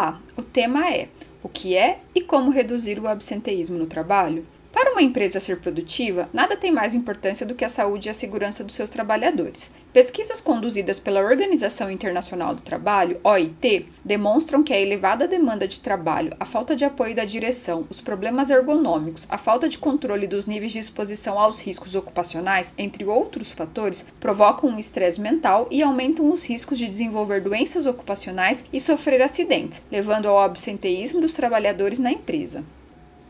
Olá, 0.00 0.18
o 0.34 0.42
tema 0.42 0.90
é: 0.90 1.10
o 1.42 1.48
que 1.48 1.76
é 1.76 2.00
e 2.14 2.22
como 2.22 2.50
reduzir 2.50 2.98
o 2.98 3.06
absenteísmo 3.06 3.76
no 3.76 3.86
trabalho? 3.86 4.46
Para 4.72 4.92
uma 4.92 5.02
empresa 5.02 5.40
ser 5.40 5.58
produtiva, 5.58 6.26
nada 6.32 6.56
tem 6.56 6.70
mais 6.70 6.94
importância 6.94 7.44
do 7.44 7.56
que 7.56 7.64
a 7.64 7.68
saúde 7.68 8.08
e 8.08 8.10
a 8.10 8.14
segurança 8.14 8.62
dos 8.62 8.76
seus 8.76 8.88
trabalhadores. 8.88 9.74
Pesquisas 9.92 10.40
conduzidas 10.40 11.00
pela 11.00 11.20
Organização 11.20 11.90
Internacional 11.90 12.54
do 12.54 12.62
Trabalho, 12.62 13.18
OIT, 13.24 13.88
demonstram 14.04 14.62
que 14.62 14.72
a 14.72 14.80
elevada 14.80 15.26
demanda 15.26 15.66
de 15.66 15.80
trabalho, 15.80 16.36
a 16.38 16.44
falta 16.44 16.76
de 16.76 16.84
apoio 16.84 17.16
da 17.16 17.24
direção, 17.24 17.84
os 17.90 18.00
problemas 18.00 18.48
ergonômicos, 18.48 19.26
a 19.28 19.36
falta 19.36 19.68
de 19.68 19.76
controle 19.76 20.28
dos 20.28 20.46
níveis 20.46 20.70
de 20.70 20.78
exposição 20.78 21.36
aos 21.36 21.60
riscos 21.60 21.96
ocupacionais, 21.96 22.72
entre 22.78 23.04
outros 23.04 23.50
fatores, 23.50 24.06
provocam 24.20 24.70
um 24.70 24.78
estresse 24.78 25.20
mental 25.20 25.66
e 25.68 25.82
aumentam 25.82 26.30
os 26.30 26.48
riscos 26.48 26.78
de 26.78 26.86
desenvolver 26.86 27.40
doenças 27.40 27.86
ocupacionais 27.86 28.64
e 28.72 28.80
sofrer 28.80 29.20
acidentes, 29.20 29.84
levando 29.90 30.28
ao 30.28 30.38
absenteísmo 30.38 31.20
dos 31.20 31.32
trabalhadores 31.32 31.98
na 31.98 32.12
empresa. 32.12 32.64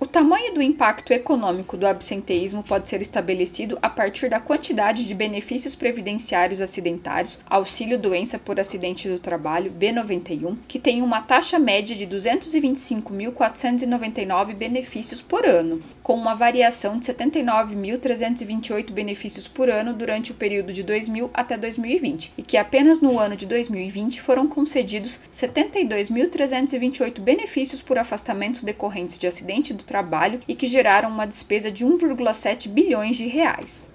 O 0.03 0.07
tamanho 0.07 0.55
do 0.55 0.63
impacto 0.63 1.13
econômico 1.13 1.77
do 1.77 1.87
absenteísmo 1.87 2.63
pode 2.63 2.89
ser 2.89 3.03
estabelecido 3.03 3.79
a 3.83 3.91
partir 3.91 4.31
da 4.31 4.41
quantidade 4.41 5.05
de 5.05 5.15
benefícios 5.15 5.75
previdenciários 5.75 6.63
acidentários, 6.63 7.39
auxílio 7.45 7.99
doença 7.99 8.39
por 8.39 8.59
acidente 8.59 9.11
do 9.11 9.19
trabalho, 9.19 9.71
B91, 9.79 10.57
que 10.67 10.79
tem 10.79 11.03
uma 11.03 11.21
taxa 11.21 11.59
média 11.59 11.95
de 11.95 12.07
225.499 12.07 14.55
benefícios 14.55 15.21
por 15.21 15.45
ano, 15.45 15.83
com 16.03 16.15
uma 16.15 16.35
variação 16.35 16.99
de 16.99 17.05
79.328 17.05 18.93
benefícios 18.93 19.47
por 19.47 19.69
ano 19.69 19.93
durante 19.93 20.33
o 20.33 20.35
período 20.35 20.73
de 20.73 20.83
2000 20.83 21.29
até 21.35 21.59
2020, 21.59 22.33
e 22.39 22.43
que 22.43 22.57
apenas 22.57 23.03
no 23.03 23.19
ano 23.19 23.37
de 23.37 23.45
2020 23.45 24.23
foram 24.23 24.49
concedidos 24.49 25.21
72.328 25.31 27.21
benefícios 27.21 27.83
por 27.83 27.99
afastamentos 27.99 28.63
decorrentes 28.63 29.19
de 29.19 29.27
acidente 29.27 29.75
do 29.75 29.90
trabalho 29.91 30.41
e 30.47 30.55
que 30.55 30.69
geraram 30.69 31.11
uma 31.11 31.27
despesa 31.27 31.69
de 31.69 31.85
1,7 31.85 32.69
bilhões 32.69 33.17
de 33.17 33.27
reais. 33.27 33.91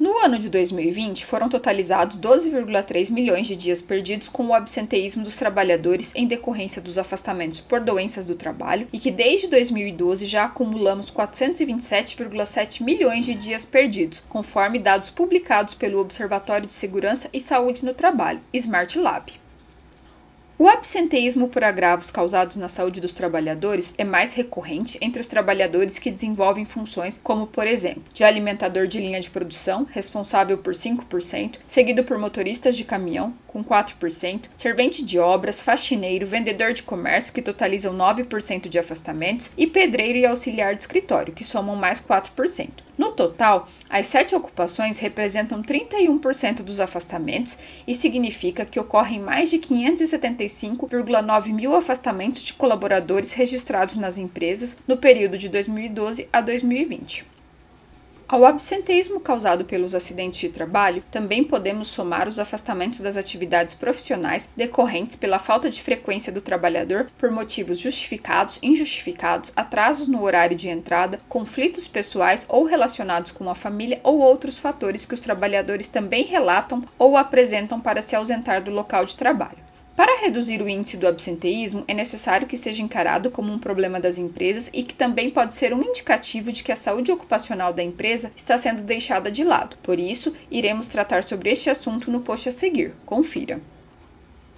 No 0.00 0.18
ano 0.18 0.38
de 0.38 0.48
2020, 0.48 1.24
foram 1.24 1.48
totalizados 1.48 2.18
12,3 2.18 3.12
milhões 3.12 3.46
de 3.46 3.54
dias 3.54 3.80
perdidos 3.80 4.28
com 4.28 4.46
o 4.46 4.54
absenteísmo 4.54 5.22
dos 5.22 5.36
trabalhadores 5.36 6.12
em 6.16 6.26
decorrência 6.26 6.82
dos 6.82 6.98
afastamentos 6.98 7.60
por 7.60 7.80
doenças 7.80 8.24
do 8.24 8.34
trabalho 8.34 8.88
e 8.92 8.98
que 8.98 9.10
desde 9.10 9.46
2012 9.46 10.26
já 10.26 10.46
acumulamos 10.46 11.12
427,7 11.12 12.82
milhões 12.82 13.24
de 13.24 13.34
dias 13.34 13.64
perdidos, 13.64 14.24
conforme 14.28 14.80
dados 14.80 15.10
publicados 15.10 15.74
pelo 15.74 16.00
Observatório 16.00 16.66
de 16.66 16.74
Segurança 16.74 17.28
e 17.32 17.40
Saúde 17.40 17.84
no 17.84 17.94
Trabalho, 17.94 18.40
Smart 18.52 18.98
Lab. 18.98 19.43
O 20.56 20.68
absenteísmo 20.68 21.48
por 21.48 21.64
agravos 21.64 22.12
causados 22.12 22.56
na 22.56 22.68
saúde 22.68 23.00
dos 23.00 23.14
trabalhadores 23.14 23.92
é 23.98 24.04
mais 24.04 24.34
recorrente 24.34 24.96
entre 25.00 25.20
os 25.20 25.26
trabalhadores 25.26 25.98
que 25.98 26.12
desenvolvem 26.12 26.64
funções 26.64 27.20
como, 27.20 27.48
por 27.48 27.66
exemplo, 27.66 28.04
de 28.14 28.22
alimentador 28.22 28.86
de 28.86 29.00
linha 29.00 29.20
de 29.20 29.30
produção, 29.30 29.84
responsável 29.90 30.56
por 30.56 30.72
5%, 30.72 31.56
seguido 31.66 32.04
por 32.04 32.18
motoristas 32.18 32.76
de 32.76 32.84
caminhão, 32.84 33.34
com 33.48 33.64
4%, 33.64 34.42
servente 34.54 35.04
de 35.04 35.18
obras, 35.18 35.60
faxineiro, 35.60 36.24
vendedor 36.24 36.72
de 36.72 36.84
comércio, 36.84 37.32
que 37.32 37.42
totalizam 37.42 37.92
9% 37.92 38.68
de 38.68 38.78
afastamentos, 38.78 39.50
e 39.56 39.66
pedreiro 39.66 40.18
e 40.18 40.26
auxiliar 40.26 40.76
de 40.76 40.82
escritório, 40.82 41.34
que 41.34 41.44
somam 41.44 41.74
mais 41.74 42.00
4%. 42.00 42.68
No 42.96 43.10
total, 43.10 43.66
as 43.90 44.06
sete 44.06 44.36
ocupações 44.36 45.00
representam 45.00 45.60
31% 45.62 46.62
dos 46.62 46.78
afastamentos 46.78 47.58
e 47.86 47.92
significa 47.92 48.64
que 48.64 48.78
ocorrem 48.78 49.20
mais 49.20 49.50
de 49.50 49.58
575,9 50.54 51.52
mil 51.52 51.74
afastamentos 51.74 52.42
de 52.42 52.54
colaboradores 52.54 53.32
registrados 53.32 53.96
nas 53.96 54.18
empresas 54.18 54.78
no 54.86 54.96
período 54.96 55.36
de 55.36 55.48
2012 55.48 56.28
a 56.32 56.40
2020. 56.40 57.26
Ao 58.26 58.46
absenteísmo 58.46 59.20
causado 59.20 59.66
pelos 59.66 59.94
acidentes 59.94 60.40
de 60.40 60.48
trabalho, 60.48 61.04
também 61.10 61.44
podemos 61.44 61.88
somar 61.88 62.26
os 62.26 62.38
afastamentos 62.38 63.02
das 63.02 63.18
atividades 63.18 63.74
profissionais 63.74 64.50
decorrentes 64.56 65.14
pela 65.14 65.38
falta 65.38 65.68
de 65.68 65.82
frequência 65.82 66.32
do 66.32 66.40
trabalhador 66.40 67.10
por 67.18 67.30
motivos 67.30 67.78
justificados, 67.78 68.58
injustificados, 68.62 69.52
atrasos 69.54 70.08
no 70.08 70.22
horário 70.22 70.56
de 70.56 70.70
entrada, 70.70 71.20
conflitos 71.28 71.86
pessoais 71.86 72.46
ou 72.48 72.64
relacionados 72.64 73.30
com 73.30 73.50
a 73.50 73.54
família 73.54 74.00
ou 74.02 74.18
outros 74.18 74.58
fatores 74.58 75.04
que 75.04 75.14
os 75.14 75.20
trabalhadores 75.20 75.88
também 75.88 76.24
relatam 76.24 76.82
ou 76.98 77.18
apresentam 77.18 77.78
para 77.78 78.00
se 78.00 78.16
ausentar 78.16 78.64
do 78.64 78.70
local 78.70 79.04
de 79.04 79.18
trabalho. 79.18 79.63
Para 79.96 80.20
reduzir 80.20 80.60
o 80.60 80.68
índice 80.68 80.96
do 80.96 81.06
absenteísmo, 81.06 81.84
é 81.86 81.94
necessário 81.94 82.48
que 82.48 82.56
seja 82.56 82.82
encarado 82.82 83.30
como 83.30 83.52
um 83.52 83.60
problema 83.60 84.00
das 84.00 84.18
empresas 84.18 84.68
e 84.74 84.82
que 84.82 84.92
também 84.92 85.30
pode 85.30 85.54
ser 85.54 85.72
um 85.72 85.82
indicativo 85.82 86.50
de 86.50 86.64
que 86.64 86.72
a 86.72 86.76
saúde 86.76 87.12
ocupacional 87.12 87.72
da 87.72 87.82
empresa 87.82 88.32
está 88.36 88.58
sendo 88.58 88.82
deixada 88.82 89.30
de 89.30 89.44
lado. 89.44 89.76
Por 89.84 90.00
isso, 90.00 90.34
iremos 90.50 90.88
tratar 90.88 91.22
sobre 91.22 91.50
este 91.50 91.70
assunto 91.70 92.10
no 92.10 92.22
post 92.22 92.48
a 92.48 92.52
seguir. 92.52 92.92
Confira. 93.06 93.60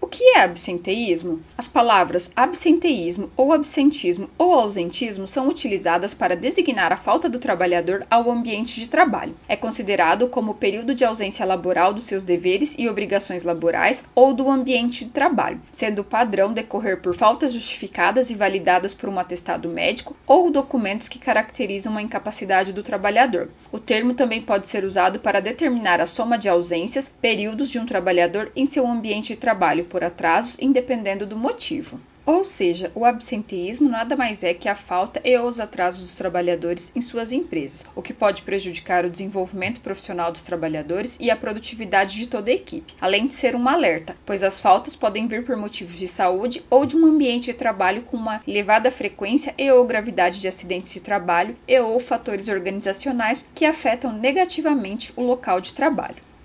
O 0.07 0.09
que 0.09 0.23
é 0.37 0.45
absenteísmo? 0.45 1.41
As 1.59 1.67
palavras 1.67 2.31
absenteísmo 2.37 3.29
ou 3.37 3.53
absentismo 3.53 4.31
ou 4.39 4.53
ausentismo 4.53 5.27
são 5.27 5.49
utilizadas 5.49 6.15
para 6.15 6.37
designar 6.37 6.93
a 6.93 6.97
falta 6.97 7.29
do 7.29 7.41
trabalhador 7.41 8.07
ao 8.09 8.31
ambiente 8.31 8.79
de 8.79 8.89
trabalho. 8.89 9.35
É 9.49 9.57
considerado 9.57 10.29
como 10.29 10.53
o 10.53 10.55
período 10.55 10.95
de 10.95 11.05
ausência 11.05 11.45
laboral 11.45 11.93
dos 11.93 12.05
seus 12.05 12.23
deveres 12.23 12.77
e 12.79 12.89
obrigações 12.89 13.43
laborais 13.43 14.05
ou 14.15 14.33
do 14.33 14.49
ambiente 14.49 15.05
de 15.05 15.11
trabalho, 15.11 15.61
sendo 15.73 16.03
o 16.03 16.05
padrão 16.05 16.53
decorrer 16.53 17.01
por 17.01 17.13
faltas 17.13 17.53
justificadas 17.53 18.31
e 18.31 18.37
validadas 18.37 18.95
por 18.95 19.09
um 19.09 19.19
atestado 19.19 19.69
médico 19.69 20.17
ou 20.25 20.53
documentos 20.53 21.09
que 21.09 21.19
caracterizam 21.19 21.97
a 21.97 22.03
incapacidade 22.03 22.73
do 22.73 22.85
trabalhador. 22.85 23.49
O 23.73 23.81
termo 23.81 24.15
também 24.15 24.41
pode 24.41 24.69
ser 24.69 24.85
usado 24.85 25.19
para 25.19 25.41
determinar 25.41 26.01
a 26.01 26.07
soma 26.07 26.39
de 26.39 26.49
ausências, 26.49 27.13
períodos 27.21 27.69
de 27.69 27.81
um 27.81 27.85
trabalhador 27.85 28.53
em 28.55 28.67
seu 28.67 28.87
ambiente 28.87 29.35
de 29.35 29.37
trabalho 29.37 29.85
por 29.97 30.05
atrasos, 30.05 30.59
independendo 30.61 31.25
do 31.25 31.39
motivo. 31.39 31.99
Ou 32.27 32.45
seja, 32.45 32.93
o 32.95 33.03
absenteísmo 33.03 33.89
nada 33.89 34.15
mais 34.15 34.45
é 34.45 34.53
que 34.53 34.69
a 34.69 34.75
falta 34.75 35.23
e 35.25 35.39
os 35.39 35.59
atrasos 35.59 36.03
dos 36.03 36.19
trabalhadores 36.19 36.93
em 36.95 37.01
suas 37.01 37.33
empresas, 37.33 37.87
o 37.95 38.03
que 38.03 38.13
pode 38.13 38.43
prejudicar 38.43 39.07
o 39.07 39.11
desenvolvimento 39.11 39.81
profissional 39.81 40.31
dos 40.31 40.43
trabalhadores 40.43 41.17
e 41.19 41.31
a 41.31 41.37
produtividade 41.37 42.15
de 42.15 42.27
toda 42.27 42.51
a 42.51 42.55
equipe, 42.55 42.95
além 43.01 43.25
de 43.25 43.33
ser 43.33 43.57
um 43.57 43.67
alerta, 43.67 44.15
pois 44.27 44.43
as 44.43 44.61
faltas 44.61 44.95
podem 44.95 45.27
vir 45.27 45.47
por 45.47 45.57
motivos 45.57 45.97
de 45.99 46.07
saúde 46.07 46.63
ou 46.69 46.85
de 46.85 46.95
um 46.95 47.07
ambiente 47.07 47.47
de 47.47 47.55
trabalho 47.55 48.03
com 48.03 48.19
uma 48.19 48.43
elevada 48.47 48.91
frequência 48.91 49.55
e 49.57 49.73
ou 49.73 49.87
gravidade 49.87 50.43
de 50.43 50.49
acidentes 50.49 50.93
de 50.93 51.01
trabalho 51.01 51.57
e 51.67 51.81
ou 51.81 51.99
fatores 51.99 52.49
organizacionais 52.49 53.49
que 53.55 53.65
afetam 53.65 54.13
negativamente 54.13 55.11
o 55.17 55.23
local 55.23 55.59
de 55.59 55.73
trabalho. 55.73 56.36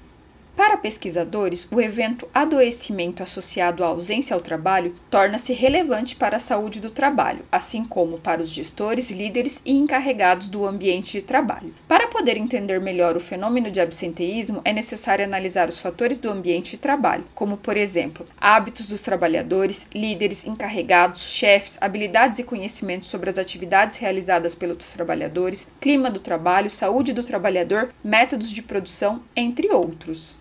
Para 0.62 0.78
pesquisadores, 0.78 1.68
o 1.72 1.82
evento 1.82 2.30
adoecimento 2.32 3.24
associado 3.24 3.84
à 3.84 3.88
ausência 3.88 4.36
ao 4.36 4.42
trabalho 4.42 4.94
torna-se 5.10 5.54
relevante 5.54 6.16
para 6.16 6.38
a 6.38 6.40
saúde 6.40 6.80
do 6.80 6.92
trabalho, 6.92 7.44
assim 7.52 7.84
como 7.84 8.20
para 8.20 8.44
os 8.44 8.52
gestores, 8.52 9.10
líderes 9.10 9.60
e 9.66 9.76
encarregados 9.76 10.50
do 10.50 10.64
ambiente 10.64 11.14
de 11.14 11.24
trabalho. 11.24 11.74
Para 11.88 12.08
poder 12.10 12.38
entender 12.38 12.80
melhor 12.80 13.18
o 13.18 13.20
fenômeno 13.20 13.72
de 13.72 13.82
absenteísmo, 13.82 14.62
é 14.64 14.72
necessário 14.72 15.26
analisar 15.26 15.68
os 15.68 15.80
fatores 15.80 16.20
do 16.20 16.30
ambiente 16.30 16.72
de 16.72 16.78
trabalho, 16.78 17.26
como, 17.34 17.58
por 17.58 17.76
exemplo, 17.76 18.28
hábitos 18.40 18.88
dos 18.88 19.02
trabalhadores, 19.02 19.90
líderes, 19.96 20.46
encarregados, 20.46 21.24
chefes, 21.24 21.80
habilidades 21.82 22.38
e 22.38 22.44
conhecimentos 22.44 23.10
sobre 23.10 23.32
as 23.32 23.40
atividades 23.40 23.98
realizadas 23.98 24.54
pelos 24.54 24.94
trabalhadores, 24.94 25.72
clima 25.82 26.12
do 26.12 26.20
trabalho, 26.20 26.70
saúde 26.70 27.14
do 27.14 27.24
trabalhador, 27.24 27.90
métodos 28.04 28.52
de 28.52 28.62
produção, 28.62 29.24
entre 29.36 29.68
outros. 29.72 30.40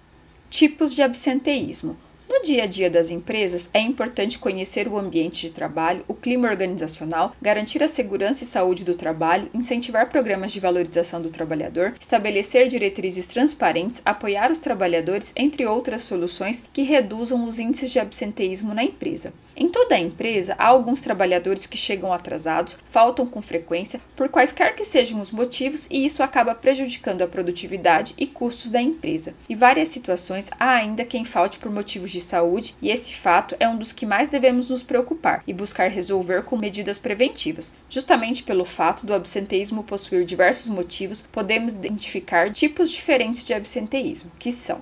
Tipos 0.50 0.94
de 0.94 1.02
absenteísmo. 1.02 1.96
No 2.30 2.44
dia 2.44 2.62
a 2.62 2.66
dia 2.66 2.88
das 2.88 3.10
empresas, 3.10 3.68
é 3.74 3.80
importante 3.80 4.38
conhecer 4.38 4.86
o 4.86 4.96
ambiente 4.96 5.48
de 5.48 5.52
trabalho, 5.52 6.04
o 6.06 6.14
clima 6.14 6.48
organizacional, 6.48 7.34
garantir 7.42 7.82
a 7.82 7.88
segurança 7.88 8.44
e 8.44 8.46
saúde 8.46 8.84
do 8.84 8.94
trabalho, 8.94 9.50
incentivar 9.52 10.08
programas 10.08 10.52
de 10.52 10.60
valorização 10.60 11.20
do 11.20 11.28
trabalhador, 11.28 11.92
estabelecer 11.98 12.68
diretrizes 12.68 13.26
transparentes, 13.26 14.00
apoiar 14.04 14.52
os 14.52 14.60
trabalhadores, 14.60 15.32
entre 15.36 15.66
outras 15.66 16.02
soluções 16.02 16.62
que 16.72 16.82
reduzam 16.82 17.44
os 17.44 17.58
índices 17.58 17.90
de 17.90 17.98
absenteísmo 17.98 18.72
na 18.74 18.84
empresa. 18.84 19.34
Em 19.56 19.68
toda 19.68 19.96
a 19.96 20.00
empresa, 20.00 20.54
há 20.56 20.68
alguns 20.68 21.00
trabalhadores 21.00 21.66
que 21.66 21.76
chegam 21.76 22.12
atrasados, 22.12 22.78
faltam 22.90 23.26
com 23.26 23.42
frequência, 23.42 24.00
por 24.14 24.28
quaisquer 24.28 24.76
que 24.76 24.84
sejam 24.84 25.20
os 25.20 25.32
motivos, 25.32 25.88
e 25.90 26.06
isso 26.06 26.22
acaba 26.22 26.54
prejudicando 26.54 27.22
a 27.22 27.26
produtividade 27.28 28.14
e 28.16 28.24
custos 28.24 28.70
da 28.70 28.80
empresa. 28.80 29.34
Em 29.48 29.56
várias 29.56 29.88
situações, 29.88 30.48
há 30.60 30.70
ainda 30.74 31.04
quem 31.04 31.24
falte 31.24 31.58
por 31.58 31.72
motivos 31.72 32.12
de 32.12 32.19
de 32.20 32.26
saúde, 32.26 32.76
e 32.80 32.90
esse 32.90 33.14
fato 33.14 33.56
é 33.58 33.68
um 33.68 33.76
dos 33.76 33.92
que 33.92 34.06
mais 34.06 34.28
devemos 34.28 34.68
nos 34.68 34.82
preocupar 34.82 35.42
e 35.46 35.52
buscar 35.52 35.88
resolver 35.88 36.44
com 36.44 36.56
medidas 36.56 36.98
preventivas. 36.98 37.74
Justamente 37.88 38.42
pelo 38.42 38.64
fato 38.64 39.04
do 39.04 39.14
absenteísmo 39.14 39.82
possuir 39.82 40.24
diversos 40.24 40.68
motivos, 40.68 41.22
podemos 41.22 41.74
identificar 41.74 42.52
tipos 42.52 42.90
diferentes 42.90 43.44
de 43.44 43.54
absenteísmo, 43.54 44.30
que 44.38 44.50
são 44.50 44.80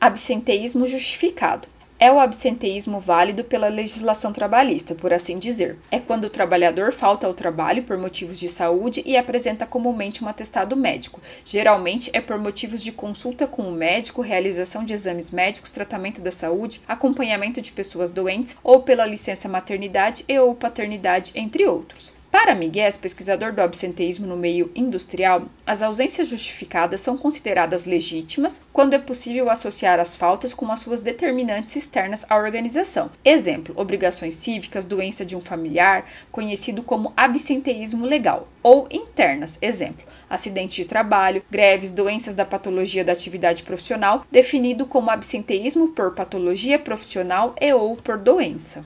absenteísmo 0.00 0.86
justificado. 0.86 1.68
É 2.00 2.10
o 2.10 2.18
absenteísmo 2.18 2.98
válido 2.98 3.44
pela 3.44 3.68
legislação 3.68 4.32
trabalhista, 4.32 4.94
por 4.94 5.12
assim 5.12 5.38
dizer. 5.38 5.76
É 5.90 6.00
quando 6.00 6.24
o 6.24 6.30
trabalhador 6.30 6.94
falta 6.94 7.26
ao 7.26 7.34
trabalho 7.34 7.82
por 7.82 7.98
motivos 7.98 8.40
de 8.40 8.48
saúde 8.48 9.02
e 9.04 9.18
apresenta 9.18 9.66
comumente 9.66 10.24
um 10.24 10.28
atestado 10.28 10.74
médico. 10.74 11.20
Geralmente 11.44 12.08
é 12.14 12.20
por 12.22 12.38
motivos 12.38 12.82
de 12.82 12.90
consulta 12.90 13.46
com 13.46 13.64
o 13.64 13.72
médico, 13.72 14.22
realização 14.22 14.82
de 14.82 14.94
exames 14.94 15.30
médicos, 15.30 15.72
tratamento 15.72 16.22
da 16.22 16.30
saúde, 16.30 16.80
acompanhamento 16.88 17.60
de 17.60 17.70
pessoas 17.70 18.10
doentes 18.10 18.56
ou 18.64 18.80
pela 18.80 19.04
licença 19.04 19.46
maternidade 19.46 20.24
e 20.26 20.38
ou 20.38 20.54
paternidade, 20.54 21.32
entre 21.34 21.66
outros. 21.66 22.18
Para 22.30 22.54
Miguel, 22.54 22.88
pesquisador 23.02 23.52
do 23.52 23.60
absenteísmo 23.60 24.24
no 24.24 24.36
meio 24.36 24.70
industrial, 24.72 25.46
as 25.66 25.82
ausências 25.82 26.28
justificadas 26.28 27.00
são 27.00 27.18
consideradas 27.18 27.86
legítimas 27.86 28.64
quando 28.72 28.94
é 28.94 29.00
possível 29.00 29.50
associar 29.50 29.98
as 29.98 30.14
faltas 30.14 30.54
com 30.54 30.70
as 30.70 30.78
suas 30.78 31.00
determinantes 31.00 31.74
externas 31.74 32.24
à 32.30 32.36
organização. 32.36 33.10
Exemplo: 33.24 33.74
obrigações 33.76 34.36
cívicas, 34.36 34.84
doença 34.84 35.26
de 35.26 35.34
um 35.34 35.40
familiar, 35.40 36.08
conhecido 36.30 36.84
como 36.84 37.12
absenteísmo 37.16 38.06
legal, 38.06 38.46
ou 38.62 38.86
internas, 38.92 39.58
exemplo: 39.60 40.06
acidente 40.28 40.82
de 40.82 40.88
trabalho, 40.88 41.42
greves, 41.50 41.90
doenças 41.90 42.36
da 42.36 42.44
patologia 42.44 43.04
da 43.04 43.10
atividade 43.10 43.64
profissional, 43.64 44.24
definido 44.30 44.86
como 44.86 45.10
absenteísmo 45.10 45.88
por 45.88 46.14
patologia 46.14 46.78
profissional 46.78 47.56
e 47.60 47.72
ou 47.72 47.96
por 47.96 48.18
doença 48.18 48.84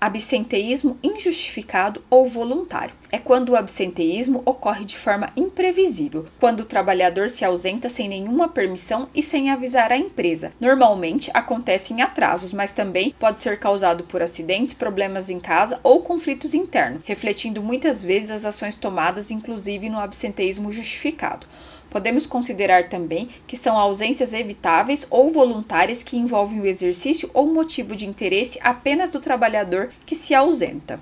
absenteísmo 0.00 0.98
injustificado 1.02 2.02
ou 2.10 2.26
voluntário. 2.26 2.94
É 3.10 3.18
quando 3.18 3.50
o 3.50 3.56
absenteísmo 3.56 4.42
ocorre 4.44 4.84
de 4.84 4.96
forma 4.96 5.30
imprevisível, 5.36 6.26
quando 6.38 6.60
o 6.60 6.64
trabalhador 6.64 7.28
se 7.28 7.44
ausenta 7.44 7.88
sem 7.88 8.08
nenhuma 8.08 8.48
permissão 8.48 9.08
e 9.14 9.22
sem 9.22 9.50
avisar 9.50 9.92
a 9.92 9.96
empresa. 9.96 10.52
Normalmente 10.60 11.30
acontece 11.32 11.92
em 11.92 12.02
atrasos, 12.02 12.52
mas 12.52 12.72
também 12.72 13.14
pode 13.18 13.40
ser 13.40 13.58
causado 13.58 14.04
por 14.04 14.20
acidentes, 14.20 14.74
problemas 14.74 15.30
em 15.30 15.38
casa 15.38 15.80
ou 15.82 16.02
conflitos 16.02 16.54
internos, 16.54 17.02
refletindo 17.04 17.62
muitas 17.62 18.02
vezes 18.02 18.30
as 18.30 18.44
ações 18.44 18.76
tomadas, 18.76 19.30
inclusive 19.30 19.88
no 19.88 19.98
absenteísmo 19.98 20.70
justificado. 20.70 21.46
Podemos 21.90 22.26
considerar 22.26 22.88
também 22.88 23.28
que 23.46 23.56
são 23.56 23.78
ausências 23.78 24.34
evitáveis 24.34 25.06
ou 25.10 25.30
voluntárias 25.30 26.02
que 26.02 26.16
envolvem 26.16 26.60
o 26.60 26.66
exercício 26.66 27.30
ou 27.32 27.46
motivo 27.46 27.94
de 27.94 28.06
interesse 28.06 28.58
apenas 28.62 29.08
do 29.08 29.20
trabalhador 29.20 29.90
que 30.04 30.14
se 30.14 30.34
ausenta. 30.34 31.00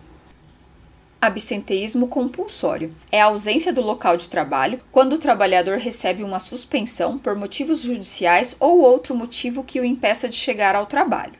Absenteísmo 1.20 2.08
compulsório 2.08 2.92
é 3.10 3.20
a 3.20 3.26
ausência 3.26 3.72
do 3.72 3.80
local 3.80 4.16
de 4.16 4.28
trabalho 4.28 4.80
quando 4.90 5.12
o 5.12 5.18
trabalhador 5.18 5.78
recebe 5.78 6.24
uma 6.24 6.40
suspensão 6.40 7.16
por 7.16 7.36
motivos 7.36 7.82
judiciais 7.82 8.56
ou 8.58 8.80
outro 8.80 9.14
motivo 9.14 9.62
que 9.62 9.80
o 9.80 9.84
impeça 9.84 10.28
de 10.28 10.34
chegar 10.34 10.74
ao 10.74 10.84
trabalho. 10.84 11.34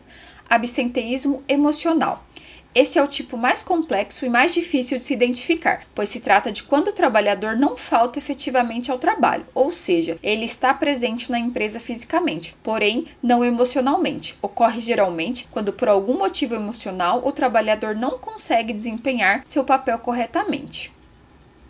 Absenteísmo 0.48 1.42
emocional 1.48 2.24
esse 2.74 2.98
é 2.98 3.02
o 3.02 3.08
tipo 3.08 3.36
mais 3.36 3.62
complexo 3.62 4.24
e 4.24 4.28
mais 4.28 4.54
difícil 4.54 4.98
de 4.98 5.04
se 5.04 5.12
identificar, 5.12 5.84
pois 5.94 6.08
se 6.08 6.20
trata 6.20 6.50
de 6.50 6.62
quando 6.62 6.88
o 6.88 6.92
trabalhador 6.92 7.56
não 7.56 7.76
falta 7.76 8.18
efetivamente 8.18 8.90
ao 8.90 8.98
trabalho, 8.98 9.46
ou 9.54 9.72
seja, 9.72 10.18
ele 10.22 10.44
está 10.44 10.72
presente 10.72 11.30
na 11.30 11.38
empresa 11.38 11.78
fisicamente, 11.78 12.56
porém 12.62 13.06
não 13.22 13.44
emocionalmente. 13.44 14.36
Ocorre 14.40 14.80
geralmente 14.80 15.46
quando, 15.50 15.72
por 15.72 15.88
algum 15.88 16.18
motivo 16.18 16.54
emocional, 16.54 17.22
o 17.24 17.32
trabalhador 17.32 17.94
não 17.94 18.18
consegue 18.18 18.72
desempenhar 18.72 19.42
seu 19.44 19.64
papel 19.64 19.98
corretamente. 19.98 20.90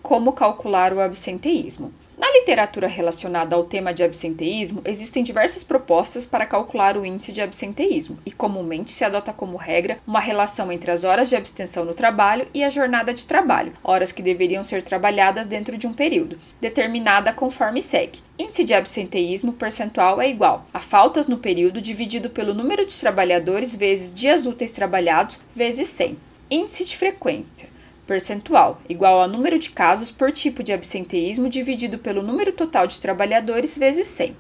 Como 0.02 0.32
calcular 0.32 0.92
o 0.92 1.00
absenteísmo? 1.00 1.94
Na 2.18 2.28
literatura 2.32 2.88
relacionada 2.88 3.54
ao 3.54 3.62
tema 3.62 3.94
de 3.94 4.02
absenteísmo, 4.02 4.82
existem 4.84 5.22
diversas 5.22 5.62
propostas 5.62 6.26
para 6.26 6.44
calcular 6.44 6.96
o 6.96 7.06
índice 7.06 7.30
de 7.30 7.40
absenteísmo, 7.40 8.18
e 8.26 8.32
comumente 8.32 8.90
se 8.90 9.04
adota 9.04 9.32
como 9.32 9.56
regra 9.56 10.00
uma 10.04 10.18
relação 10.18 10.72
entre 10.72 10.90
as 10.90 11.04
horas 11.04 11.28
de 11.28 11.36
abstenção 11.36 11.84
no 11.84 11.94
trabalho 11.94 12.48
e 12.52 12.64
a 12.64 12.68
jornada 12.68 13.14
de 13.14 13.24
trabalho, 13.24 13.74
horas 13.82 14.10
que 14.10 14.22
deveriam 14.22 14.64
ser 14.64 14.82
trabalhadas 14.82 15.46
dentro 15.46 15.78
de 15.78 15.86
um 15.86 15.92
período, 15.92 16.36
determinada 16.60 17.32
conforme 17.32 17.80
segue. 17.80 18.18
Índice 18.36 18.64
de 18.64 18.74
absenteísmo 18.74 19.52
percentual 19.52 20.20
é 20.20 20.28
igual 20.28 20.66
a 20.74 20.80
faltas 20.80 21.28
no 21.28 21.38
período 21.38 21.80
dividido 21.80 22.28
pelo 22.28 22.54
número 22.54 22.84
de 22.84 22.98
trabalhadores 22.98 23.72
vezes 23.76 24.12
dias 24.12 24.46
úteis 24.46 24.72
trabalhados 24.72 25.40
vezes 25.54 25.86
100. 25.86 26.18
Índice 26.50 26.84
de 26.84 26.96
frequência 26.96 27.68
percentual, 28.06 28.80
igual 28.88 29.20
ao 29.20 29.28
número 29.28 29.58
de 29.58 29.70
casos 29.70 30.10
por 30.10 30.32
tipo 30.32 30.62
de 30.62 30.72
absenteísmo 30.72 31.48
dividido 31.48 31.98
pelo 31.98 32.22
número 32.22 32.52
total 32.52 32.86
de 32.86 33.00
trabalhadores 33.00 33.76
vezes 33.76 34.06
100. 34.06 34.36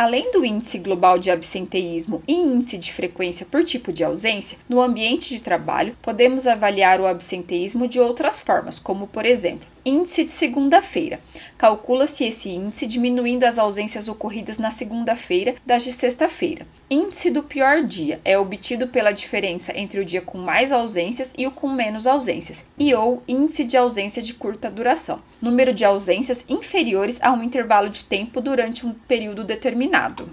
Além 0.00 0.30
do 0.32 0.42
índice 0.42 0.78
global 0.78 1.18
de 1.18 1.30
absenteísmo 1.30 2.22
e 2.26 2.32
índice 2.32 2.78
de 2.78 2.90
frequência 2.90 3.44
por 3.44 3.62
tipo 3.62 3.92
de 3.92 4.02
ausência, 4.02 4.56
no 4.66 4.80
ambiente 4.80 5.34
de 5.34 5.42
trabalho 5.42 5.94
podemos 6.00 6.46
avaliar 6.46 7.02
o 7.02 7.06
absenteísmo 7.06 7.86
de 7.86 8.00
outras 8.00 8.40
formas, 8.40 8.78
como 8.78 9.06
por 9.06 9.26
exemplo, 9.26 9.68
índice 9.84 10.24
de 10.24 10.30
segunda-feira. 10.30 11.20
Calcula-se 11.58 12.24
esse 12.24 12.48
índice 12.48 12.86
diminuindo 12.86 13.44
as 13.44 13.58
ausências 13.58 14.08
ocorridas 14.08 14.56
na 14.56 14.70
segunda-feira 14.70 15.54
das 15.66 15.84
de 15.84 15.92
sexta-feira. 15.92 16.66
Índice 16.90 17.30
do 17.30 17.42
pior 17.42 17.82
dia 17.82 18.22
é 18.24 18.38
obtido 18.38 18.88
pela 18.88 19.12
diferença 19.12 19.76
entre 19.76 20.00
o 20.00 20.04
dia 20.04 20.22
com 20.22 20.38
mais 20.38 20.72
ausências 20.72 21.34
e 21.36 21.46
o 21.46 21.50
com 21.50 21.68
menos 21.68 22.06
ausências, 22.06 22.66
e 22.78 22.94
ou 22.94 23.22
índice 23.28 23.64
de 23.64 23.76
ausência 23.76 24.22
de 24.22 24.32
curta 24.32 24.70
duração, 24.70 25.20
número 25.42 25.74
de 25.74 25.84
ausências 25.84 26.42
inferiores 26.48 27.22
a 27.22 27.32
um 27.32 27.42
intervalo 27.42 27.90
de 27.90 28.04
tempo 28.04 28.40
durante 28.40 28.86
um 28.86 28.94
período 28.94 29.44
determinado 29.44 29.89
determinado. 29.90 30.30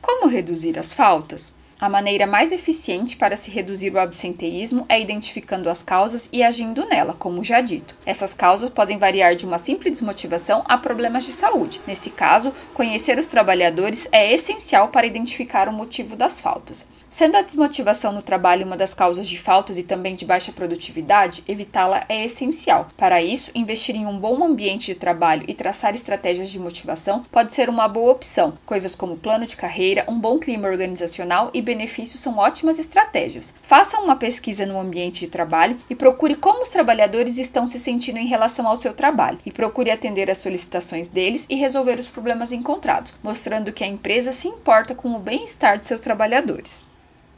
Como 0.00 0.28
reduzir 0.28 0.78
as 0.78 0.92
faltas? 0.92 1.54
A 1.80 1.88
maneira 1.88 2.24
mais 2.24 2.52
eficiente 2.52 3.16
para 3.16 3.34
se 3.34 3.50
reduzir 3.50 3.92
o 3.92 3.98
absenteísmo 3.98 4.86
é 4.88 5.00
identificando 5.00 5.68
as 5.68 5.82
causas 5.82 6.30
e 6.32 6.40
agindo 6.42 6.86
nela, 6.86 7.14
como 7.14 7.42
já 7.42 7.60
dito. 7.60 7.96
Essas 8.06 8.32
causas 8.32 8.70
podem 8.70 8.96
variar 8.96 9.34
de 9.34 9.44
uma 9.44 9.58
simples 9.58 9.94
desmotivação 9.94 10.62
a 10.66 10.78
problemas 10.78 11.24
de 11.24 11.32
saúde. 11.32 11.82
Nesse 11.84 12.10
caso, 12.10 12.54
conhecer 12.72 13.18
os 13.18 13.26
trabalhadores 13.26 14.08
é 14.12 14.32
essencial 14.32 14.88
para 14.88 15.06
identificar 15.06 15.68
o 15.68 15.72
motivo 15.72 16.14
das 16.14 16.38
faltas. 16.38 16.88
Sendo 17.14 17.36
a 17.36 17.42
desmotivação 17.42 18.10
no 18.10 18.22
trabalho 18.22 18.66
uma 18.66 18.76
das 18.76 18.92
causas 18.92 19.28
de 19.28 19.38
faltas 19.38 19.78
e 19.78 19.84
também 19.84 20.14
de 20.14 20.24
baixa 20.24 20.50
produtividade, 20.50 21.44
evitá-la 21.46 22.04
é 22.08 22.24
essencial. 22.24 22.88
Para 22.96 23.22
isso, 23.22 23.52
investir 23.54 23.94
em 23.94 24.04
um 24.04 24.18
bom 24.18 24.42
ambiente 24.42 24.86
de 24.86 24.96
trabalho 24.96 25.44
e 25.46 25.54
traçar 25.54 25.94
estratégias 25.94 26.50
de 26.50 26.58
motivação 26.58 27.22
pode 27.30 27.54
ser 27.54 27.68
uma 27.68 27.86
boa 27.86 28.10
opção. 28.10 28.58
Coisas 28.66 28.96
como 28.96 29.16
plano 29.16 29.46
de 29.46 29.56
carreira, 29.56 30.04
um 30.08 30.18
bom 30.18 30.40
clima 30.40 30.66
organizacional 30.66 31.52
e 31.54 31.62
benefícios 31.62 32.18
são 32.18 32.36
ótimas 32.36 32.80
estratégias. 32.80 33.54
Faça 33.62 34.00
uma 34.00 34.16
pesquisa 34.16 34.66
no 34.66 34.80
ambiente 34.80 35.20
de 35.20 35.28
trabalho 35.28 35.76
e 35.88 35.94
procure 35.94 36.34
como 36.34 36.62
os 36.62 36.68
trabalhadores 36.68 37.38
estão 37.38 37.64
se 37.64 37.78
sentindo 37.78 38.18
em 38.18 38.26
relação 38.26 38.66
ao 38.66 38.74
seu 38.74 38.92
trabalho 38.92 39.38
e 39.46 39.52
procure 39.52 39.92
atender 39.92 40.28
às 40.28 40.38
solicitações 40.38 41.06
deles 41.06 41.46
e 41.48 41.54
resolver 41.54 42.00
os 42.00 42.08
problemas 42.08 42.50
encontrados, 42.50 43.14
mostrando 43.22 43.72
que 43.72 43.84
a 43.84 43.86
empresa 43.86 44.32
se 44.32 44.48
importa 44.48 44.96
com 44.96 45.14
o 45.14 45.20
bem-estar 45.20 45.78
de 45.78 45.86
seus 45.86 46.00
trabalhadores 46.00 46.92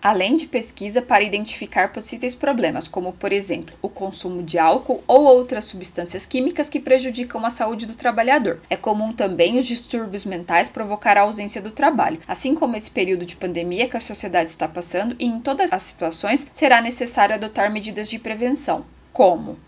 além 0.07 0.37
de 0.37 0.47
pesquisa 0.47 1.03
para 1.03 1.25
identificar 1.25 1.91
possíveis 1.91 2.33
problemas, 2.33 2.87
como, 2.87 3.13
por 3.13 3.33
exemplo, 3.33 3.77
o 3.83 3.89
consumo 3.89 4.41
de 4.41 4.57
álcool 4.57 5.03
ou 5.05 5.25
outras 5.25 5.65
substâncias 5.65 6.25
químicas 6.25 6.71
que 6.71 6.79
prejudicam 6.79 7.45
a 7.45 7.51
saúde 7.51 7.87
do 7.87 7.97
trabalhador. 7.97 8.61
É 8.71 8.77
comum 8.77 9.13
também 9.13 9.59
os 9.59 9.67
distúrbios 9.67 10.25
mentais 10.25 10.69
provocar 10.69 11.17
a 11.17 11.23
ausência 11.23 11.61
do 11.61 11.73
trabalho, 11.73 12.21
assim 12.29 12.55
como 12.55 12.77
esse 12.77 12.89
período 12.89 13.27
de 13.27 13.35
pandemia 13.35 13.89
que 13.89 13.97
a 13.97 14.01
sociedade 14.01 14.49
está 14.49 14.69
passando, 14.69 15.17
e 15.19 15.27
em 15.27 15.41
todas 15.41 15.73
as 15.73 15.83
situações 15.83 16.47
será 16.53 16.81
necessário 16.81 17.35
adotar 17.35 17.69
medidas 17.73 18.09
de 18.09 18.21
prevenção, 18.21 18.87
como 19.13 19.59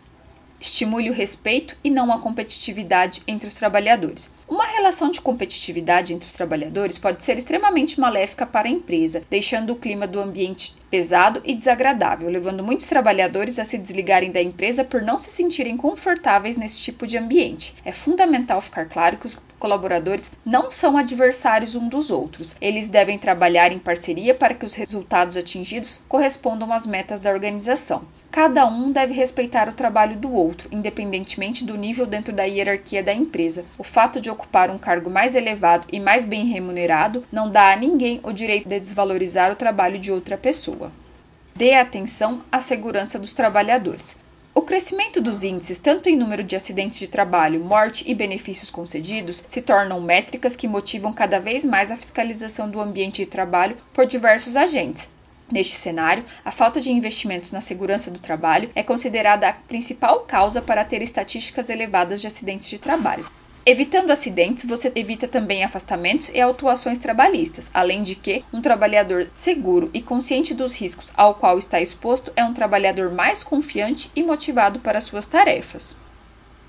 estimule 0.61 1.11
o 1.11 1.15
respeito 1.15 1.77
e 1.83 1.91
não 1.91 2.13
a 2.13 2.21
competitividade 2.21 3.23
entre 3.27 3.49
os 3.49 3.55
trabalhadores. 3.55 4.33
Uma 4.49 4.65
relação 4.65 5.11
de 5.11 5.21
competitividade 5.21 6.13
entre 6.13 6.27
os 6.27 6.33
trabalhadores 6.33 6.99
pode 6.99 7.23
ser 7.23 7.39
extremamente 7.39 8.01
maléfica 8.01 8.47
para 8.47 8.69
a 8.69 8.71
empresa, 8.71 9.23
deixando 9.31 9.73
o 9.73 9.77
clima 9.77 10.07
do 10.07 10.21
ambiente 10.21 10.75
pesado 10.91 11.41
e 11.45 11.55
desagradável, 11.55 12.31
levando 12.31 12.65
muitos 12.65 12.89
trabalhadores 12.89 13.59
a 13.59 13.65
se 13.65 13.79
desligarem 13.79 14.33
da 14.33 14.43
empresa 14.43 14.85
por 14.85 15.03
não 15.03 15.19
se 15.19 15.31
sentirem 15.31 15.77
confortáveis 15.77 16.57
nesse 16.57 16.81
tipo 16.81 17.07
de 17.07 17.19
ambiente. 17.19 17.75
É 17.85 17.93
fundamental 17.93 18.61
ficar 18.61 18.87
claro 18.87 19.17
que 19.17 19.27
os 19.27 19.37
colaboradores 19.59 20.33
não 20.45 20.71
são 20.71 20.97
adversários 20.97 21.75
um 21.75 21.89
dos 21.89 22.11
outros. 22.11 22.57
Eles 22.61 22.89
devem 22.89 23.19
trabalhar 23.19 23.73
em 23.73 23.79
parceria 23.79 24.35
para 24.35 24.55
que 24.55 24.65
os 24.65 24.75
resultados 24.75 25.37
atingidos 25.37 26.03
correspondam 26.09 26.73
às 26.73 26.87
metas 26.87 27.21
da 27.21 27.31
organização. 27.31 28.03
Cada 28.31 28.67
um 28.67 28.93
deve 28.93 29.13
respeitar 29.13 29.69
o 29.69 29.73
trabalho 29.73 30.17
do 30.17 30.33
outro, 30.33 30.69
independentemente 30.71 31.65
do 31.65 31.77
nível 31.77 32.07
dentro 32.07 32.33
da 32.33 32.45
hierarquia 32.45 33.03
da 33.03 33.13
empresa. 33.13 33.65
O 33.77 33.85
fato 33.85 34.21
de 34.21 34.31
ocupar 34.31 34.71
um 34.71 34.79
cargo 34.79 35.11
mais 35.11 35.35
elevado 35.35 35.87
e 35.93 35.99
mais 35.99 36.25
bem 36.25 36.47
remunerado 36.47 37.25
não 37.33 37.51
dá 37.51 37.73
a 37.73 37.77
ninguém 37.77 38.21
o 38.23 38.33
direito 38.33 38.69
de 38.69 38.79
desvalorizar 38.79 39.51
o 39.53 39.57
trabalho 39.57 39.99
de 39.99 40.13
outra 40.13 40.37
pessoa. 40.37 40.93
Dê 41.55 41.75
atenção 41.75 42.43
à 42.53 42.61
segurança 42.61 43.19
dos 43.19 43.35
trabalhadores. 43.35 44.21
O 44.59 44.63
crescimento 44.63 45.21
dos 45.21 45.45
índices, 45.45 45.79
tanto 45.79 46.09
em 46.09 46.17
número 46.17 46.43
de 46.43 46.57
acidentes 46.57 46.99
de 46.99 47.07
trabalho, 47.07 47.65
morte 47.65 48.03
e 48.11 48.13
benefícios 48.13 48.69
concedidos, 48.69 49.45
se 49.47 49.63
tornam 49.63 50.01
métricas 50.01 50.57
que 50.57 50.67
motivam 50.67 51.13
cada 51.13 51.39
vez 51.39 51.65
mais 51.65 51.93
a 51.93 51.97
fiscalização 51.97 52.69
do 52.69 52.81
ambiente 52.81 53.23
de 53.23 53.27
trabalho 53.27 53.79
por 53.93 54.05
diversos 54.05 54.57
agentes, 54.57 55.13
Neste 55.49 55.77
cenário, 55.77 56.25
a 56.45 56.51
falta 56.51 56.81
de 56.81 56.91
investimentos 56.91 57.53
na 57.53 57.61
segurança 57.61 58.11
do 58.11 58.19
trabalho 58.19 58.69
é 58.75 58.83
considerada 58.83 59.49
a 59.49 59.53
principal 59.53 60.21
causa 60.23 60.61
para 60.61 60.85
ter 60.85 61.03
estatísticas 61.03 61.71
elevadas 61.71 62.21
de 62.21 62.27
acidentes 62.27 62.69
de 62.69 62.81
trabalho. 62.81 63.25
Evitando 63.71 64.11
acidentes, 64.11 64.65
você 64.65 64.91
evita 64.95 65.29
também 65.29 65.63
afastamentos 65.63 66.31
e 66.31 66.41
autuações 66.41 66.97
trabalhistas, 66.97 67.71
além 67.75 68.03
de 68.03 68.15
que 68.15 68.43
um 68.51 68.63
trabalhador 68.63 69.29
seguro 69.35 69.91
e 69.93 70.01
consciente 70.01 70.55
dos 70.55 70.75
riscos 70.75 71.13
ao 71.15 71.35
qual 71.35 71.59
está 71.59 71.79
exposto 71.79 72.33
é 72.35 72.43
um 72.43 72.55
trabalhador 72.55 73.13
mais 73.13 73.45
confiante 73.45 74.11
e 74.17 74.23
motivado 74.23 74.81
para 74.81 75.03
suas 75.03 75.27
tarefas. 75.27 75.99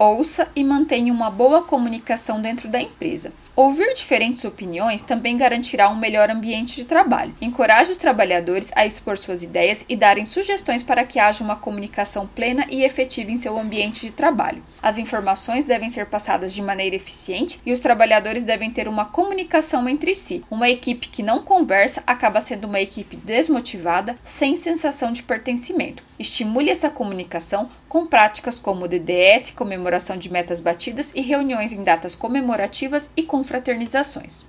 Ouça 0.01 0.49
e 0.55 0.63
mantenha 0.63 1.11
uma 1.11 1.29
boa 1.29 1.61
comunicação 1.63 2.41
dentro 2.41 2.69
da 2.69 2.81
empresa. 2.81 3.33
Ouvir 3.53 3.93
diferentes 3.93 4.45
opiniões 4.45 5.01
também 5.01 5.35
garantirá 5.35 5.89
um 5.89 5.97
melhor 5.97 6.29
ambiente 6.29 6.77
de 6.77 6.85
trabalho. 6.85 7.35
Encoraje 7.41 7.91
os 7.91 7.97
trabalhadores 7.97 8.71
a 8.77 8.85
expor 8.85 9.17
suas 9.17 9.43
ideias 9.43 9.85
e 9.89 9.97
darem 9.97 10.23
sugestões 10.23 10.81
para 10.81 11.03
que 11.03 11.19
haja 11.19 11.43
uma 11.43 11.57
comunicação 11.57 12.25
plena 12.25 12.65
e 12.69 12.85
efetiva 12.85 13.29
em 13.29 13.35
seu 13.35 13.59
ambiente 13.59 14.05
de 14.05 14.13
trabalho. 14.13 14.63
As 14.81 14.97
informações 14.97 15.65
devem 15.65 15.89
ser 15.89 16.05
passadas 16.05 16.53
de 16.53 16.61
maneira 16.61 16.95
eficiente 16.95 17.59
e 17.65 17.73
os 17.73 17.81
trabalhadores 17.81 18.45
devem 18.45 18.71
ter 18.71 18.87
uma 18.87 19.03
comunicação 19.03 19.89
entre 19.89 20.15
si. 20.15 20.45
Uma 20.49 20.69
equipe 20.69 21.09
que 21.09 21.21
não 21.21 21.43
conversa 21.43 22.01
acaba 22.07 22.39
sendo 22.39 22.67
uma 22.67 22.79
equipe 22.79 23.17
desmotivada, 23.17 24.15
sem 24.23 24.55
sensação 24.55 25.11
de 25.11 25.23
pertencimento. 25.23 26.01
Estimule 26.17 26.69
essa 26.69 26.89
comunicação 26.89 27.69
com 27.89 28.07
práticas 28.07 28.57
como 28.57 28.87
DDS, 28.87 29.51
comemoração 29.51 29.88
de 30.17 30.31
metas 30.31 30.59
batidas 30.59 31.13
e 31.15 31.21
reuniões 31.21 31.73
em 31.73 31.83
datas 31.83 32.15
comemorativas 32.15 33.11
e 33.15 33.23
confraternizações. 33.23 34.45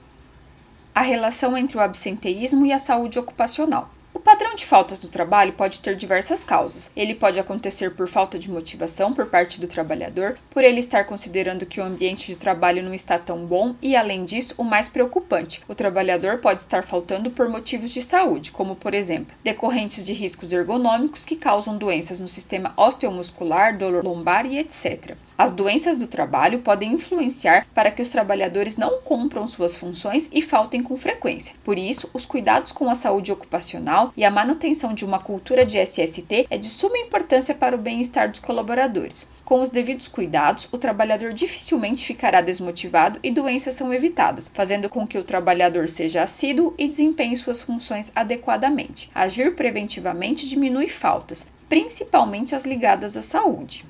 A 0.94 1.02
relação 1.02 1.56
entre 1.56 1.76
o 1.76 1.80
absenteísmo 1.80 2.66
e 2.66 2.72
a 2.72 2.78
saúde 2.78 3.18
ocupacional. 3.18 3.90
O 4.12 4.18
padrão 4.18 4.56
de 4.56 4.66
faltas 4.66 5.00
no 5.02 5.08
trabalho 5.08 5.52
pode 5.52 5.80
ter 5.80 5.94
diversas 5.94 6.44
causas. 6.44 6.92
Ele 6.96 7.14
pode 7.14 7.38
acontecer 7.38 7.92
por 7.92 8.08
falta 8.08 8.38
de 8.38 8.50
motivação 8.50 9.12
por 9.12 9.26
parte 9.26 9.60
do 9.60 9.68
trabalhador, 9.68 10.36
por 10.50 10.64
ele 10.64 10.80
estar 10.80 11.04
considerando 11.04 11.64
que 11.64 11.80
o 11.80 11.84
ambiente 11.84 12.26
de 12.26 12.36
trabalho 12.36 12.82
não 12.82 12.92
está 12.92 13.18
tão 13.18 13.46
bom 13.46 13.74
e, 13.80 13.94
além 13.94 14.24
disso, 14.24 14.54
o 14.58 14.64
mais 14.64 14.88
preocupante, 14.88 15.62
o 15.68 15.74
trabalhador 15.74 16.38
pode 16.38 16.60
estar 16.60 16.82
faltando 16.82 17.30
por 17.30 17.48
motivos 17.48 17.92
de 17.92 18.02
saúde, 18.02 18.50
como, 18.50 18.74
por 18.74 18.94
exemplo, 18.94 19.34
decorrentes 19.44 20.04
de 20.04 20.12
riscos 20.12 20.52
ergonômicos 20.52 21.24
que 21.24 21.36
causam 21.36 21.78
doenças 21.78 22.18
no 22.18 22.28
sistema 22.28 22.72
osteomuscular, 22.76 23.78
dor 23.78 24.04
lombar 24.04 24.44
e 24.44 24.58
etc. 24.58 25.16
As 25.38 25.52
doenças 25.52 25.96
do 25.96 26.08
trabalho 26.08 26.60
podem 26.60 26.92
influenciar 26.92 27.66
para 27.72 27.90
que 27.90 28.02
os 28.02 28.08
trabalhadores 28.08 28.76
não 28.76 29.00
cumpram 29.02 29.46
suas 29.46 29.76
funções 29.76 30.28
e 30.32 30.42
faltem 30.42 30.82
com 30.82 30.96
frequência. 30.96 31.54
Por 31.62 31.78
isso, 31.78 32.10
os 32.12 32.26
cuidados 32.26 32.72
com 32.72 32.90
a 32.90 32.94
saúde 32.94 33.32
ocupacional 33.32 33.99
e 34.16 34.24
a 34.24 34.30
manutenção 34.30 34.94
de 34.94 35.04
uma 35.04 35.18
cultura 35.18 35.64
de 35.64 35.78
SST 35.78 36.46
é 36.48 36.56
de 36.56 36.66
suma 36.66 36.98
importância 36.98 37.54
para 37.54 37.74
o 37.74 37.78
bem-estar 37.78 38.30
dos 38.30 38.40
colaboradores. 38.40 39.28
Com 39.44 39.60
os 39.60 39.70
devidos 39.70 40.08
cuidados, 40.08 40.68
o 40.72 40.78
trabalhador 40.78 41.32
dificilmente 41.32 42.04
ficará 42.04 42.40
desmotivado 42.40 43.18
e 43.22 43.30
doenças 43.30 43.74
são 43.74 43.92
evitadas, 43.92 44.50
fazendo 44.52 44.88
com 44.88 45.06
que 45.06 45.18
o 45.18 45.24
trabalhador 45.24 45.88
seja 45.88 46.22
assíduo 46.22 46.74
e 46.78 46.88
desempenhe 46.88 47.36
suas 47.36 47.62
funções 47.62 48.12
adequadamente. 48.14 49.10
Agir 49.14 49.54
preventivamente 49.54 50.48
diminui 50.48 50.88
faltas, 50.88 51.50
principalmente 51.68 52.54
as 52.54 52.64
ligadas 52.64 53.16
à 53.16 53.22
saúde. 53.22 53.84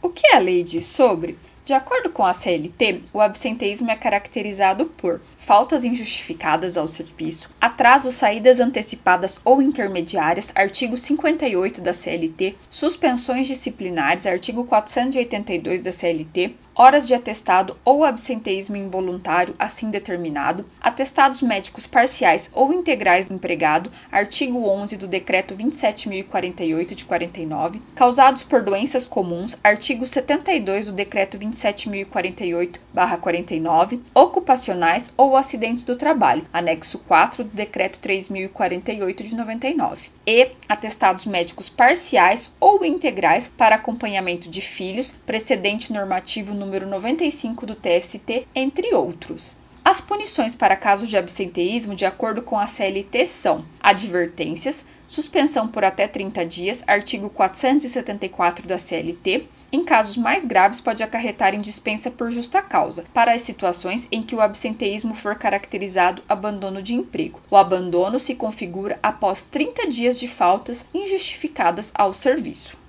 O 0.00 0.10
que 0.10 0.26
a 0.28 0.38
lei 0.38 0.62
diz 0.62 0.86
sobre? 0.86 1.36
De 1.66 1.74
acordo 1.74 2.10
com 2.10 2.24
a 2.24 2.32
CLT, 2.32 3.02
o 3.12 3.20
absenteísmo 3.20 3.90
é 3.90 3.96
caracterizado 3.96 4.86
por 4.86 5.20
faltas 5.36 5.84
injustificadas 5.84 6.76
ao 6.76 6.86
serviço, 6.86 7.50
atraso, 7.60 8.12
saídas 8.12 8.60
antecipadas 8.60 9.40
ou 9.44 9.60
intermediárias, 9.60 10.52
artigo 10.54 10.96
58 10.96 11.80
da 11.80 11.92
CLT, 11.92 12.54
suspensões 12.70 13.48
disciplinares, 13.48 14.28
artigo 14.28 14.64
482 14.64 15.82
da 15.82 15.90
CLT, 15.90 16.54
horas 16.72 17.04
de 17.04 17.14
atestado 17.14 17.76
ou 17.84 18.04
absenteísmo 18.04 18.76
involuntário 18.76 19.56
assim 19.58 19.90
determinado, 19.90 20.64
atestados 20.80 21.42
médicos 21.42 21.84
parciais 21.84 22.48
ou 22.54 22.72
integrais 22.72 23.26
do 23.26 23.34
empregado, 23.34 23.90
artigo 24.12 24.68
11 24.68 24.96
do 24.98 25.08
decreto 25.08 25.56
27048 25.56 26.94
de 26.94 27.04
49, 27.04 27.82
causados 27.92 28.44
por 28.44 28.62
doenças 28.62 29.04
comuns, 29.04 29.58
artigo 29.64 30.06
72 30.06 30.86
do 30.86 30.92
decreto 30.92 31.36
27 31.36 31.55
27.048-49, 31.56 34.00
ocupacionais 34.14 35.12
ou 35.16 35.36
acidentes 35.36 35.84
do 35.84 35.96
trabalho, 35.96 36.46
anexo 36.52 36.98
4 37.00 37.42
do 37.44 37.50
Decreto 37.50 37.98
3.048 38.00 39.22
de 39.22 39.34
99, 39.34 40.10
e 40.26 40.50
atestados 40.68 41.24
médicos 41.24 41.68
parciais 41.68 42.54
ou 42.60 42.84
integrais 42.84 43.48
para 43.48 43.76
acompanhamento 43.76 44.48
de 44.48 44.60
filhos, 44.60 45.16
precedente 45.24 45.92
normativo 45.92 46.54
número 46.54 46.86
95 46.86 47.66
do 47.66 47.74
TST, 47.74 48.46
entre 48.54 48.94
outros. 48.94 49.56
As 49.84 50.00
punições 50.00 50.52
para 50.52 50.76
casos 50.76 51.08
de 51.08 51.16
absenteísmo, 51.16 51.94
de 51.94 52.04
acordo 52.04 52.42
com 52.42 52.58
a 52.58 52.66
CLT, 52.66 53.24
são 53.24 53.64
advertências, 53.80 54.84
suspensão 55.08 55.68
por 55.68 55.84
até 55.84 56.08
30 56.08 56.44
dias, 56.46 56.84
artigo 56.86 57.30
474 57.30 58.66
da 58.66 58.78
CLT. 58.78 59.48
Em 59.72 59.84
casos 59.84 60.16
mais 60.16 60.44
graves, 60.44 60.80
pode 60.80 61.02
acarretar 61.02 61.54
em 61.54 61.60
dispensa 61.60 62.10
por 62.10 62.30
justa 62.30 62.62
causa, 62.62 63.04
para 63.12 63.32
as 63.32 63.42
situações 63.42 64.08
em 64.10 64.22
que 64.22 64.34
o 64.34 64.40
absenteísmo 64.40 65.14
for 65.14 65.34
caracterizado 65.34 66.22
abandono 66.28 66.82
de 66.82 66.94
emprego. 66.94 67.40
O 67.50 67.56
abandono 67.56 68.18
se 68.18 68.34
configura 68.34 68.98
após 69.02 69.42
30 69.42 69.88
dias 69.88 70.18
de 70.18 70.28
faltas 70.28 70.88
injustificadas 70.92 71.92
ao 71.94 72.12
serviço 72.12 72.85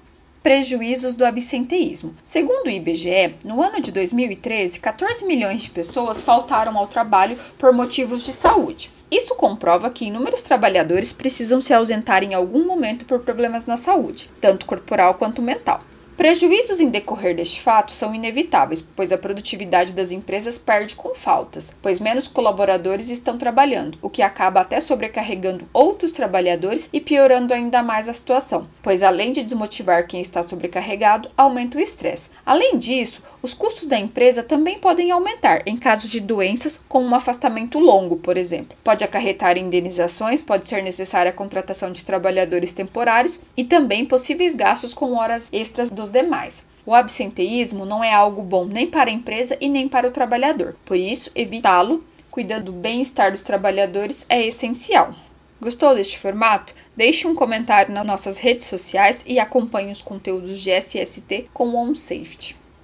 prejuízos 0.47 1.13
do 1.13 1.25
absenteísmo. 1.25 2.15
Segundo 2.23 2.67
o 2.67 2.69
IBGE, 2.69 3.35
no 3.43 3.61
ano 3.61 3.81
de 3.81 3.91
2013, 3.91 4.79
14 4.79 5.25
milhões 5.25 5.63
de 5.63 5.69
pessoas 5.69 6.21
faltaram 6.21 6.77
ao 6.77 6.87
trabalho 6.87 7.37
por 7.57 7.73
motivos 7.73 8.23
de 8.23 8.31
saúde. 8.31 8.89
Isso 9.11 9.35
comprova 9.35 9.89
que 9.89 10.05
inúmeros 10.05 10.43
trabalhadores 10.43 11.11
precisam 11.11 11.59
se 11.59 11.73
ausentar 11.73 12.23
em 12.23 12.33
algum 12.33 12.65
momento 12.65 13.03
por 13.03 13.19
problemas 13.19 13.65
na 13.65 13.75
saúde, 13.75 14.31
tanto 14.39 14.65
corporal 14.65 15.15
quanto 15.15 15.41
mental. 15.41 15.79
Prejuízos 16.17 16.81
em 16.81 16.89
decorrer 16.89 17.35
deste 17.35 17.61
fato 17.61 17.91
são 17.91 18.15
inevitáveis, 18.15 18.81
pois 18.81 19.11
a 19.11 19.19
produtividade 19.19 19.93
das 19.93 20.11
empresas 20.11 20.57
perde 20.57 20.95
com 20.95 21.13
faltas, 21.13 21.77
pois 21.79 21.99
menos 21.99 22.27
colaboradores 22.27 23.11
estão 23.11 23.37
trabalhando, 23.37 23.99
o 24.01 24.09
que 24.09 24.23
acaba 24.23 24.61
até 24.61 24.79
sobrecarregando 24.79 25.69
outros 25.71 26.11
trabalhadores 26.11 26.89
e 26.91 26.99
piorando 26.99 27.53
ainda 27.53 27.83
mais 27.83 28.09
a 28.09 28.13
situação, 28.13 28.67
pois 28.81 29.03
além 29.03 29.31
de 29.31 29.43
desmotivar 29.43 30.07
quem 30.07 30.19
está 30.19 30.41
sobrecarregado, 30.41 31.29
aumenta 31.37 31.77
o 31.77 31.81
estresse. 31.81 32.31
Além 32.43 32.79
disso, 32.79 33.21
os 33.39 33.53
custos 33.53 33.85
da 33.85 33.99
empresa 33.99 34.41
também 34.41 34.79
podem 34.79 35.11
aumentar 35.11 35.61
em 35.67 35.77
caso 35.77 36.09
de 36.09 36.19
doenças, 36.19 36.81
como 36.89 37.05
um 37.05 37.13
afastamento 37.13 37.77
longo, 37.77 38.17
por 38.17 38.37
exemplo. 38.37 38.75
Pode 38.83 39.03
acarretar 39.03 39.55
indenizações, 39.55 40.41
pode 40.41 40.67
ser 40.67 40.81
necessária 40.81 41.29
a 41.29 41.35
contratação 41.35 41.91
de 41.91 42.03
trabalhadores 42.03 42.73
temporários 42.73 43.39
e 43.55 43.63
também 43.63 44.03
possíveis 44.03 44.55
gastos 44.55 44.95
com 44.95 45.13
horas 45.13 45.47
extras 45.53 45.91
dos 45.91 46.06
demais. 46.09 46.67
O 46.85 46.93
absenteísmo 46.93 47.85
não 47.85 48.03
é 48.03 48.13
algo 48.13 48.41
bom 48.41 48.65
nem 48.65 48.87
para 48.87 49.09
a 49.09 49.13
empresa 49.13 49.57
e 49.59 49.67
nem 49.67 49.87
para 49.87 50.07
o 50.07 50.11
trabalhador, 50.11 50.75
por 50.85 50.95
isso, 50.95 51.31
evitá-lo, 51.35 52.03
cuidando 52.31 52.65
do 52.65 52.71
bem-estar 52.71 53.31
dos 53.31 53.43
trabalhadores, 53.43 54.25
é 54.29 54.45
essencial. 54.45 55.13
Gostou 55.59 55.95
deste 55.95 56.19
formato? 56.19 56.73
Deixe 56.95 57.27
um 57.27 57.33
comentário 57.33 57.93
nas 57.93 58.05
nossas 58.05 58.37
redes 58.37 58.67
sociais 58.67 59.25
e 59.27 59.39
acompanhe 59.39 59.91
os 59.91 60.01
conteúdos 60.01 60.59
de 60.59 60.69
SST 60.69 61.49
com 61.51 61.69
o 61.69 61.75
OnSafety. 61.75 62.55